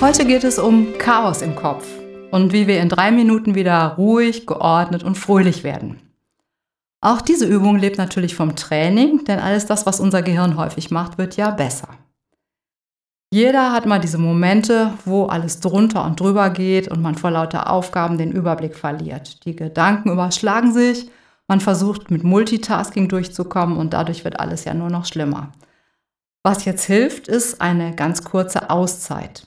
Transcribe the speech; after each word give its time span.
Heute 0.00 0.26
geht 0.26 0.44
es 0.44 0.58
um 0.58 0.98
Chaos 0.98 1.40
im 1.40 1.54
Kopf 1.56 1.86
und 2.30 2.52
wie 2.52 2.66
wir 2.66 2.80
in 2.80 2.88
drei 2.88 3.10
Minuten 3.10 3.54
wieder 3.54 3.94
ruhig, 3.96 4.46
geordnet 4.46 5.02
und 5.02 5.16
fröhlich 5.16 5.64
werden. 5.64 6.00
Auch 7.00 7.20
diese 7.20 7.46
Übung 7.46 7.76
lebt 7.76 7.98
natürlich 7.98 8.34
vom 8.34 8.56
Training, 8.56 9.24
denn 9.24 9.38
alles 9.38 9.66
das, 9.66 9.86
was 9.86 10.00
unser 10.00 10.22
Gehirn 10.22 10.56
häufig 10.56 10.90
macht, 10.90 11.18
wird 11.18 11.36
ja 11.36 11.50
besser. 11.50 11.88
Jeder 13.30 13.72
hat 13.72 13.86
mal 13.86 13.98
diese 13.98 14.18
Momente, 14.18 14.92
wo 15.04 15.26
alles 15.26 15.60
drunter 15.60 16.04
und 16.04 16.20
drüber 16.20 16.50
geht 16.50 16.88
und 16.88 17.02
man 17.02 17.14
vor 17.14 17.30
lauter 17.30 17.70
Aufgaben 17.70 18.16
den 18.16 18.32
Überblick 18.32 18.76
verliert. 18.76 19.44
Die 19.44 19.56
Gedanken 19.56 20.10
überschlagen 20.10 20.72
sich, 20.72 21.10
man 21.46 21.60
versucht 21.60 22.10
mit 22.10 22.24
Multitasking 22.24 23.08
durchzukommen 23.08 23.76
und 23.76 23.92
dadurch 23.92 24.24
wird 24.24 24.40
alles 24.40 24.64
ja 24.64 24.72
nur 24.72 24.88
noch 24.88 25.04
schlimmer. 25.04 25.52
Was 26.42 26.64
jetzt 26.64 26.84
hilft, 26.84 27.28
ist 27.28 27.60
eine 27.60 27.94
ganz 27.94 28.24
kurze 28.24 28.70
Auszeit. 28.70 29.46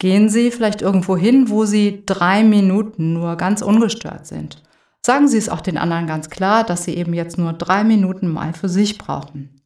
Gehen 0.00 0.30
Sie 0.30 0.50
vielleicht 0.50 0.80
irgendwo 0.80 1.14
hin, 1.14 1.50
wo 1.50 1.66
Sie 1.66 2.04
drei 2.06 2.42
Minuten 2.42 3.12
nur 3.12 3.36
ganz 3.36 3.60
ungestört 3.60 4.26
sind. 4.26 4.62
Sagen 5.04 5.28
Sie 5.28 5.36
es 5.36 5.50
auch 5.50 5.60
den 5.60 5.76
anderen 5.76 6.06
ganz 6.06 6.30
klar, 6.30 6.64
dass 6.64 6.84
Sie 6.84 6.96
eben 6.96 7.12
jetzt 7.12 7.36
nur 7.36 7.52
drei 7.52 7.84
Minuten 7.84 8.26
mal 8.26 8.54
für 8.54 8.70
sich 8.70 8.96
brauchen. 8.96 9.60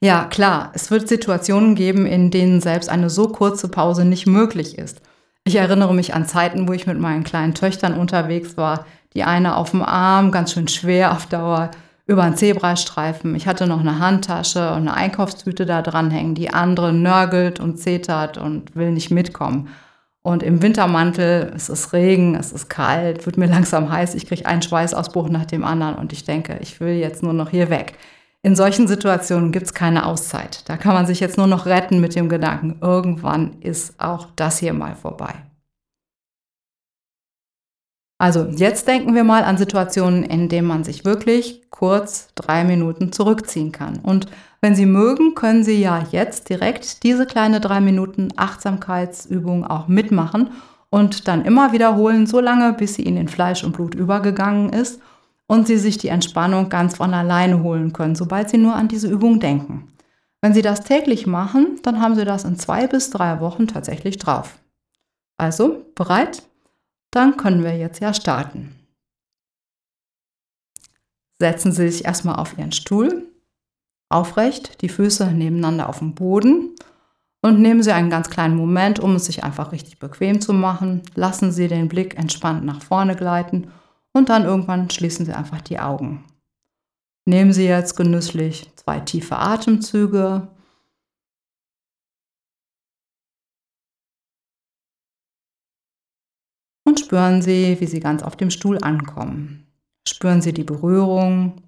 Ja, 0.00 0.26
klar, 0.26 0.70
es 0.74 0.92
wird 0.92 1.08
Situationen 1.08 1.74
geben, 1.74 2.06
in 2.06 2.30
denen 2.30 2.60
selbst 2.60 2.88
eine 2.88 3.10
so 3.10 3.26
kurze 3.28 3.68
Pause 3.68 4.04
nicht 4.04 4.26
möglich 4.26 4.78
ist. 4.78 5.00
Ich 5.42 5.56
erinnere 5.56 5.92
mich 5.92 6.14
an 6.14 6.26
Zeiten, 6.26 6.68
wo 6.68 6.72
ich 6.72 6.86
mit 6.86 7.00
meinen 7.00 7.24
kleinen 7.24 7.54
Töchtern 7.54 7.98
unterwegs 7.98 8.56
war, 8.56 8.86
die 9.14 9.24
eine 9.24 9.56
auf 9.56 9.72
dem 9.72 9.82
Arm, 9.82 10.30
ganz 10.30 10.52
schön 10.52 10.68
schwer 10.68 11.10
auf 11.10 11.26
Dauer, 11.26 11.72
über 12.06 12.22
einen 12.22 12.36
Zebrastreifen. 12.36 13.34
Ich 13.34 13.46
hatte 13.46 13.66
noch 13.66 13.80
eine 13.80 13.98
Handtasche 13.98 14.70
und 14.70 14.88
eine 14.88 14.94
Einkaufstüte 14.94 15.66
da 15.66 15.82
dranhängen. 15.82 16.34
Die 16.34 16.50
andere 16.50 16.92
nörgelt 16.92 17.58
und 17.58 17.78
zetert 17.78 18.38
und 18.38 18.76
will 18.76 18.92
nicht 18.92 19.10
mitkommen. 19.10 19.68
Und 20.22 20.42
im 20.42 20.60
Wintermantel, 20.62 21.52
es 21.54 21.68
ist 21.68 21.92
Regen, 21.92 22.34
es 22.34 22.52
ist 22.52 22.68
kalt, 22.68 23.26
wird 23.26 23.36
mir 23.36 23.46
langsam 23.50 23.90
heiß, 23.90 24.14
ich 24.14 24.26
kriege 24.26 24.46
einen 24.46 24.62
Schweißausbruch 24.62 25.28
nach 25.28 25.44
dem 25.44 25.64
anderen 25.64 25.94
und 25.96 26.12
ich 26.12 26.24
denke, 26.24 26.58
ich 26.60 26.80
will 26.80 26.94
jetzt 26.94 27.22
nur 27.22 27.32
noch 27.32 27.50
hier 27.50 27.70
weg. 27.70 27.94
In 28.42 28.54
solchen 28.54 28.86
Situationen 28.86 29.50
gibt 29.50 29.66
es 29.66 29.74
keine 29.74 30.06
Auszeit. 30.06 30.68
Da 30.68 30.76
kann 30.76 30.94
man 30.94 31.06
sich 31.06 31.20
jetzt 31.20 31.36
nur 31.36 31.48
noch 31.48 31.66
retten 31.66 32.00
mit 32.00 32.14
dem 32.14 32.28
Gedanken, 32.28 32.78
irgendwann 32.80 33.54
ist 33.60 34.00
auch 34.00 34.28
das 34.36 34.58
hier 34.58 34.72
mal 34.72 34.94
vorbei. 34.94 35.34
Also 38.18 38.46
jetzt 38.46 38.88
denken 38.88 39.14
wir 39.14 39.24
mal 39.24 39.44
an 39.44 39.58
Situationen, 39.58 40.22
in 40.22 40.48
denen 40.48 40.66
man 40.66 40.84
sich 40.84 41.04
wirklich 41.04 41.70
kurz 41.70 42.28
drei 42.34 42.64
Minuten 42.64 43.12
zurückziehen 43.12 43.72
kann. 43.72 43.98
Und 43.98 44.26
wenn 44.62 44.74
Sie 44.74 44.86
mögen, 44.86 45.34
können 45.34 45.64
Sie 45.64 45.80
ja 45.80 46.02
jetzt 46.10 46.48
direkt 46.48 47.02
diese 47.02 47.26
kleine 47.26 47.60
drei 47.60 47.80
Minuten 47.80 48.28
Achtsamkeitsübung 48.36 49.66
auch 49.66 49.86
mitmachen 49.86 50.50
und 50.88 51.28
dann 51.28 51.44
immer 51.44 51.72
wiederholen, 51.72 52.26
so 52.26 52.40
lange, 52.40 52.72
bis 52.72 52.94
sie 52.94 53.02
Ihnen 53.02 53.18
in 53.18 53.28
Fleisch 53.28 53.64
und 53.64 53.72
Blut 53.72 53.94
übergegangen 53.94 54.70
ist 54.70 55.00
und 55.46 55.66
Sie 55.66 55.76
sich 55.76 55.98
die 55.98 56.08
Entspannung 56.08 56.70
ganz 56.70 56.96
von 56.96 57.12
alleine 57.12 57.62
holen 57.62 57.92
können, 57.92 58.14
sobald 58.14 58.48
Sie 58.48 58.56
nur 58.56 58.74
an 58.74 58.88
diese 58.88 59.08
Übung 59.08 59.40
denken. 59.40 59.88
Wenn 60.40 60.54
Sie 60.54 60.62
das 60.62 60.80
täglich 60.80 61.26
machen, 61.26 61.80
dann 61.82 62.00
haben 62.00 62.14
Sie 62.14 62.24
das 62.24 62.44
in 62.44 62.58
zwei 62.58 62.86
bis 62.86 63.10
drei 63.10 63.40
Wochen 63.40 63.66
tatsächlich 63.66 64.16
drauf. 64.16 64.58
Also 65.36 65.84
bereit? 65.94 66.45
Dann 67.16 67.38
können 67.38 67.64
wir 67.64 67.74
jetzt 67.74 68.00
ja 68.00 68.12
starten. 68.12 68.76
Setzen 71.40 71.72
Sie 71.72 71.88
sich 71.88 72.04
erstmal 72.04 72.36
auf 72.36 72.58
Ihren 72.58 72.72
Stuhl, 72.72 73.26
aufrecht, 74.10 74.82
die 74.82 74.90
Füße 74.90 75.32
nebeneinander 75.32 75.88
auf 75.88 76.00
dem 76.00 76.14
Boden 76.14 76.74
und 77.40 77.62
nehmen 77.62 77.82
Sie 77.82 77.92
einen 77.92 78.10
ganz 78.10 78.28
kleinen 78.28 78.54
Moment, 78.54 79.00
um 79.00 79.14
es 79.14 79.24
sich 79.24 79.44
einfach 79.44 79.72
richtig 79.72 79.98
bequem 79.98 80.42
zu 80.42 80.52
machen. 80.52 81.00
Lassen 81.14 81.52
Sie 81.52 81.68
den 81.68 81.88
Blick 81.88 82.18
entspannt 82.18 82.66
nach 82.66 82.82
vorne 82.82 83.16
gleiten 83.16 83.68
und 84.12 84.28
dann 84.28 84.44
irgendwann 84.44 84.90
schließen 84.90 85.24
Sie 85.24 85.32
einfach 85.32 85.62
die 85.62 85.78
Augen. 85.78 86.22
Nehmen 87.24 87.54
Sie 87.54 87.64
jetzt 87.64 87.96
genüsslich 87.96 88.70
zwei 88.76 89.00
tiefe 89.00 89.38
Atemzüge 89.38 90.48
und 96.96 97.04
spüren 97.04 97.42
Sie, 97.42 97.78
wie 97.78 97.86
Sie 97.86 98.00
ganz 98.00 98.22
auf 98.22 98.36
dem 98.36 98.50
Stuhl 98.50 98.78
ankommen. 98.82 99.66
Spüren 100.08 100.40
Sie 100.40 100.54
die 100.54 100.64
Berührung, 100.64 101.60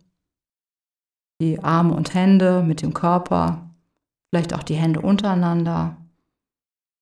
die 1.39 1.63
Arme 1.63 1.95
und 1.95 2.15
Hände 2.15 2.63
mit 2.63 2.81
dem 2.81 2.95
Körper, 2.95 3.71
vielleicht 4.31 4.55
auch 4.55 4.63
die 4.63 4.77
Hände 4.77 5.01
untereinander. 5.01 5.99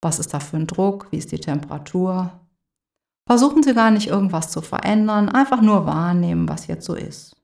Was 0.02 0.18
ist 0.18 0.34
da 0.34 0.40
für 0.40 0.56
ein 0.56 0.66
Druck? 0.66 1.06
Wie 1.12 1.18
ist 1.18 1.30
die 1.30 1.38
Temperatur? 1.38 2.32
Versuchen 3.28 3.62
Sie 3.62 3.74
gar 3.74 3.92
nicht 3.92 4.08
irgendwas 4.08 4.50
zu 4.50 4.60
verändern, 4.60 5.28
einfach 5.28 5.62
nur 5.62 5.86
wahrnehmen, 5.86 6.48
was 6.48 6.66
jetzt 6.66 6.84
so 6.84 6.94
ist. 6.94 7.36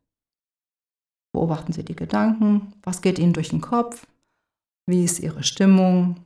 Beobachten 1.32 1.72
Sie 1.72 1.84
die 1.84 1.97
Gedanken, 1.97 2.72
was 2.82 3.03
geht 3.03 3.21
Ihnen 3.21 3.32
durch 3.34 3.50
den 3.50 3.60
Kopf, 3.60 4.04
wie 4.87 5.04
ist 5.04 5.21
Ihre 5.21 5.44
Stimmung, 5.44 6.16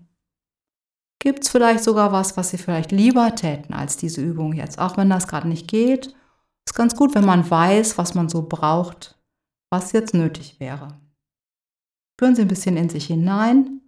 Gibt 1.19 1.45
es 1.45 1.51
vielleicht 1.51 1.83
sogar 1.83 2.13
was, 2.13 2.37
was 2.37 2.51
Sie 2.51 2.59
vielleicht 2.59 2.93
lieber 2.93 3.35
täten 3.35 3.75
als 3.75 3.97
diese 3.97 4.21
Übung 4.21 4.53
jetzt? 4.53 4.79
Auch 4.79 4.97
wenn 4.97 5.11
das 5.11 5.27
gerade 5.27 5.49
nicht 5.49 5.69
geht, 5.69 6.15
ist 6.69 6.75
ganz 6.75 6.95
gut, 6.95 7.15
wenn 7.15 7.25
man 7.25 7.49
weiß, 7.49 7.99
was 7.99 8.15
man 8.15 8.29
so 8.29 8.43
braucht, 8.43 9.19
was 9.71 9.93
jetzt 9.93 10.15
nötig 10.15 10.61
wäre. 10.61 11.01
Spüren 12.15 12.35
Sie 12.35 12.43
ein 12.43 12.49
bisschen 12.49 12.77
in 12.77 12.89
sich 12.89 13.07
hinein. 13.07 13.81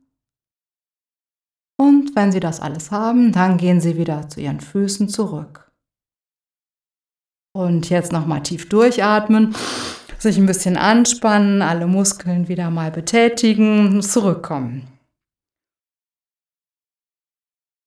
Und 1.81 2.17
wenn 2.17 2.33
Sie 2.33 2.41
das 2.41 2.61
alles 2.61 2.91
haben, 2.91 3.33
dann 3.33 3.57
gehen 3.57 3.81
Sie 3.81 3.97
wieder 3.97 4.29
zu 4.29 4.41
Ihren 4.41 4.61
Füßen 4.61 5.09
zurück. 5.09 5.71
Und 7.55 7.89
jetzt 7.89 8.13
nochmal 8.13 8.43
tief 8.43 8.69
durchatmen, 8.69 9.55
sich 10.19 10.39
ein 10.39 10.47
bisschen 10.47 10.77
anspannen, 10.77 11.63
alle 11.63 11.87
Muskeln 11.87 12.49
wieder 12.49 12.71
mal 12.71 12.91
betätigen, 12.91 14.03
zurückkommen. 14.03 14.98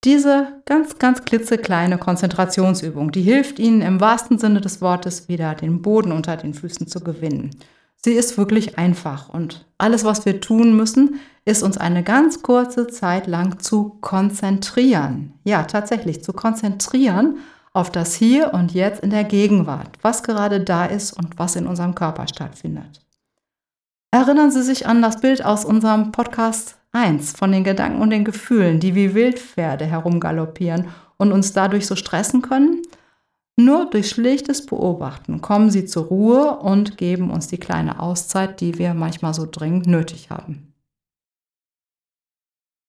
Diese 0.04 0.48
ganz, 0.66 0.98
ganz 0.98 1.26
klitzekleine 1.26 2.00
Konzentrationsübung, 2.00 3.12
die 3.12 3.22
hilft 3.22 3.60
Ihnen 3.60 3.84
im 3.84 4.02
wahrsten 4.02 4.40
Sinne 4.40 4.60
des 4.60 4.82
Wortes 4.82 5.30
wieder 5.30 5.54
den 5.54 5.84
Boden 5.84 6.12
unter 6.12 6.38
den 6.38 6.56
Füßen 6.56 6.88
zu 6.88 7.02
gewinnen. 7.02 7.52
Sie 8.04 8.14
ist 8.14 8.36
wirklich 8.36 8.80
einfach 8.80 9.30
und 9.30 9.64
alles, 9.78 10.04
was 10.04 10.26
wir 10.26 10.42
tun 10.42 10.76
müssen, 10.76 11.20
ist 11.46 11.62
uns 11.62 11.78
eine 11.78 12.02
ganz 12.04 12.42
kurze 12.42 12.88
Zeit 12.88 13.28
lang 13.28 13.60
zu 13.60 13.98
konzentrieren. 14.02 15.34
Ja, 15.44 15.64
tatsächlich 15.64 16.24
zu 16.24 16.34
konzentrieren 16.34 17.38
auf 17.74 17.92
das 17.92 18.16
Hier 18.16 18.56
und 18.56 18.74
Jetzt 18.74 19.04
in 19.04 19.12
der 19.12 19.24
Gegenwart, 19.24 20.00
was 20.02 20.24
gerade 20.24 20.62
da 20.62 20.86
ist 20.86 21.14
und 21.14 21.38
was 21.38 21.56
in 21.56 21.68
unserem 21.68 21.94
Körper 21.94 22.28
stattfindet. 22.28 23.06
Erinnern 24.10 24.50
Sie 24.50 24.64
sich 24.64 24.88
an 24.88 25.04
das 25.04 25.22
Bild 25.22 25.46
aus 25.46 25.64
unserem 25.64 26.12
Podcast 26.12 26.81
eins 26.92 27.32
von 27.32 27.52
den 27.52 27.64
Gedanken 27.64 28.02
und 28.02 28.10
den 28.10 28.26
Gefühlen, 28.26 28.80
die 28.80 28.96
wie 28.96 29.14
Wildpferde 29.14 29.86
herumgaloppieren 29.86 30.88
und 31.18 31.32
uns 31.32 31.54
dadurch 31.54 31.88
so 31.88 31.96
stressen 31.96 32.42
können? 32.42 32.82
Nur 33.58 33.90
durch 33.90 34.10
schlichtes 34.10 34.66
Beobachten 34.66 35.42
kommen 35.42 35.70
sie 35.70 35.86
zur 35.86 36.06
Ruhe 36.06 36.58
und 36.60 36.98
geben 36.98 37.30
uns 37.30 37.48
die 37.48 37.60
kleine 37.60 38.00
Auszeit, 38.00 38.62
die 38.62 38.78
wir 38.78 38.94
manchmal 38.94 39.34
so 39.34 39.48
dringend 39.50 39.88
nötig 39.88 40.30
haben. 40.30 40.72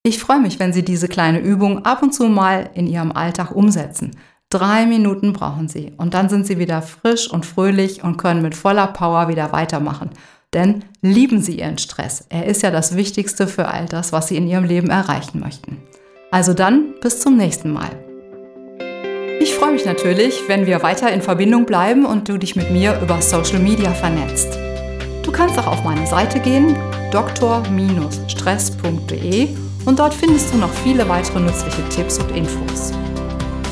Ich 0.05 0.19
freue 0.19 0.41
mich, 0.41 0.59
wenn 0.59 0.73
Sie 0.73 0.85
diese 0.85 1.07
kleine 1.07 1.39
Übung 1.39 1.85
ab 1.85 2.03
und 2.03 2.13
zu 2.13 2.25
mal 2.25 2.71
in 2.75 2.89
Ihrem 2.89 3.13
Alltag 3.13 3.53
umsetzen. 3.55 4.17
Drei 4.51 4.85
Minuten 4.85 5.33
brauchen 5.33 5.69
Sie 5.69 5.93
und 5.97 6.15
dann 6.15 6.29
sind 6.29 6.45
Sie 6.45 6.59
wieder 6.59 6.83
frisch 6.83 7.31
und 7.31 7.47
fröhlich 7.47 8.03
und 8.03 8.17
können 8.17 8.43
mit 8.43 8.57
voller 8.57 8.89
Power 8.89 9.29
wieder 9.29 9.53
weitermachen. 9.53 10.11
Denn 10.55 10.85
lieben 11.01 11.41
Sie 11.41 11.59
Ihren 11.59 11.79
Stress. 11.79 12.27
Er 12.29 12.45
ist 12.47 12.63
ja 12.63 12.71
das 12.71 12.95
Wichtigste 12.95 13.47
für 13.47 13.69
all 13.69 13.87
das, 13.87 14.13
was 14.13 14.29
Sie 14.29 14.37
in 14.37 14.47
Ihrem 14.47 14.65
Leben 14.65 14.91
erreichen 14.91 15.41
möchten. 15.41 15.79
Also 16.31 16.53
dann, 16.53 16.93
bis 17.01 17.21
zum 17.21 17.39
nächsten 17.39 17.73
Mal. 17.73 17.89
Ich 19.41 19.55
freue 19.55 19.73
mich 19.73 19.87
natürlich, 19.87 20.43
wenn 20.49 20.67
wir 20.67 20.83
weiter 20.83 21.11
in 21.11 21.23
Verbindung 21.23 21.65
bleiben 21.67 22.07
und 22.07 22.29
du 22.29 22.39
dich 22.39 22.55
mit 22.55 22.71
mir 22.71 23.01
über 23.01 23.21
Social 23.23 23.59
Media 23.59 23.91
vernetzt. 23.93 24.57
Du 25.23 25.33
kannst 25.33 25.59
auch 25.59 25.67
auf 25.67 25.83
meine 25.85 26.07
Seite 26.07 26.39
gehen, 26.39 26.77
dr-stress.de 27.11 29.49
und 29.85 29.99
dort 29.99 30.15
findest 30.15 30.55
du 30.55 30.59
noch 30.59 30.73
viele 30.85 31.09
weitere 31.09 31.41
nützliche 31.41 31.83
Tipps 31.89 32.19
und 32.19 32.31
Infos. 32.37 32.93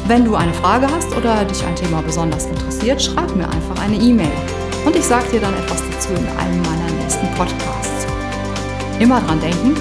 Wenn 0.07 0.25
du 0.25 0.35
eine 0.35 0.55
Frage 0.55 0.89
hast 0.91 1.15
oder 1.17 1.45
dich 1.45 1.63
ein 1.63 1.77
Thema 1.77 2.03
besonders 2.03 2.47
interessiert, 2.47 3.01
schreib 3.01 3.37
mir 3.37 3.49
einfach 3.49 3.81
eine 3.81 3.95
E-Mail 3.97 4.33
und 4.85 4.97
ich 4.97 5.05
sage 5.05 5.29
dir 5.33 5.41
dann 5.41 5.55
etwas 5.55 5.83
dazu 5.91 6.11
in 6.11 6.27
einem 6.39 6.63
meiner 6.63 6.91
nächsten 7.03 7.27
Podcasts. 7.35 8.07
Immer 8.99 9.21
dran 9.21 9.41
denken, 9.41 9.75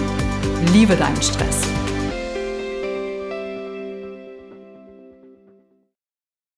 liebe 0.73 0.95
deinen 0.95 1.21
Stress. 1.21 1.78